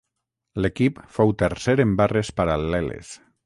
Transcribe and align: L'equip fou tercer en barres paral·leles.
L'equip 0.65 0.97
fou 1.17 1.33
tercer 1.43 1.77
en 1.87 1.95
barres 2.03 2.33
paral·leles. 2.41 3.17